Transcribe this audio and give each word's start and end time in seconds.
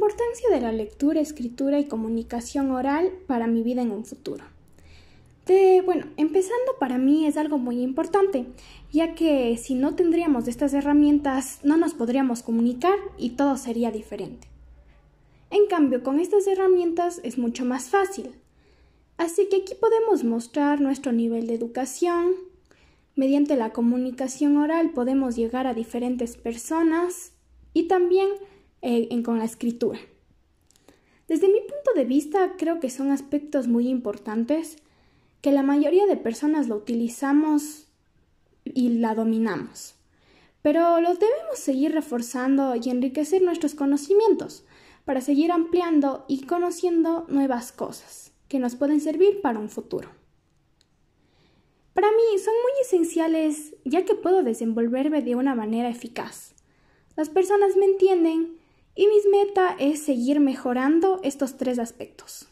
Importancia 0.00 0.48
de 0.48 0.62
la 0.62 0.72
lectura, 0.72 1.20
escritura 1.20 1.78
y 1.78 1.84
comunicación 1.84 2.70
oral 2.70 3.12
para 3.26 3.46
mi 3.46 3.62
vida 3.62 3.82
en 3.82 3.90
un 3.90 4.06
futuro. 4.06 4.42
De, 5.44 5.82
bueno, 5.84 6.06
empezando 6.16 6.78
para 6.78 6.96
mí 6.96 7.26
es 7.26 7.36
algo 7.36 7.58
muy 7.58 7.82
importante, 7.82 8.46
ya 8.90 9.14
que 9.14 9.58
si 9.58 9.74
no 9.74 9.96
tendríamos 9.96 10.48
estas 10.48 10.72
herramientas 10.72 11.58
no 11.64 11.76
nos 11.76 11.92
podríamos 11.92 12.42
comunicar 12.42 12.94
y 13.18 13.32
todo 13.32 13.58
sería 13.58 13.90
diferente. 13.90 14.48
En 15.50 15.66
cambio, 15.66 16.02
con 16.02 16.18
estas 16.18 16.46
herramientas 16.46 17.20
es 17.22 17.36
mucho 17.36 17.66
más 17.66 17.90
fácil. 17.90 18.30
Así 19.18 19.50
que 19.50 19.56
aquí 19.56 19.74
podemos 19.74 20.24
mostrar 20.24 20.80
nuestro 20.80 21.12
nivel 21.12 21.46
de 21.46 21.56
educación. 21.56 22.36
Mediante 23.16 23.54
la 23.54 23.74
comunicación 23.74 24.56
oral 24.56 24.92
podemos 24.92 25.36
llegar 25.36 25.66
a 25.66 25.74
diferentes 25.74 26.38
personas 26.38 27.32
y 27.74 27.82
también 27.82 28.30
eh, 28.82 29.22
con 29.22 29.38
la 29.38 29.44
escritura. 29.44 29.98
Desde 31.28 31.48
mi 31.48 31.60
punto 31.60 31.92
de 31.94 32.04
vista, 32.04 32.54
creo 32.58 32.80
que 32.80 32.90
son 32.90 33.10
aspectos 33.10 33.68
muy 33.68 33.88
importantes 33.88 34.76
que 35.42 35.52
la 35.52 35.62
mayoría 35.62 36.06
de 36.06 36.16
personas 36.16 36.68
lo 36.68 36.76
utilizamos 36.76 37.86
y 38.64 38.88
la 38.98 39.14
dominamos. 39.14 39.94
Pero 40.62 41.00
los 41.00 41.18
debemos 41.18 41.58
seguir 41.58 41.92
reforzando 41.92 42.74
y 42.74 42.90
enriquecer 42.90 43.42
nuestros 43.42 43.74
conocimientos 43.74 44.64
para 45.04 45.20
seguir 45.20 45.52
ampliando 45.52 46.24
y 46.28 46.46
conociendo 46.46 47.26
nuevas 47.28 47.72
cosas 47.72 48.32
que 48.48 48.58
nos 48.58 48.74
pueden 48.74 49.00
servir 49.00 49.40
para 49.40 49.58
un 49.58 49.70
futuro. 49.70 50.08
Para 51.94 52.08
mí 52.08 52.38
son 52.38 52.54
muy 52.54 52.72
esenciales 52.82 53.74
ya 53.84 54.04
que 54.04 54.14
puedo 54.14 54.42
desenvolverme 54.42 55.22
de 55.22 55.34
una 55.34 55.54
manera 55.54 55.88
eficaz. 55.88 56.54
Las 57.16 57.28
personas 57.28 57.76
me 57.76 57.86
entienden 57.86 58.59
y 58.94 59.06
mi 59.06 59.16
meta 59.30 59.76
es 59.78 60.02
seguir 60.02 60.40
mejorando 60.40 61.20
estos 61.22 61.56
tres 61.56 61.78
aspectos. 61.78 62.48